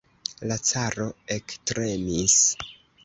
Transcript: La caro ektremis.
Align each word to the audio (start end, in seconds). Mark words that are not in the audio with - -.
La 0.51 0.55
caro 0.69 1.05
ektremis. 1.37 2.39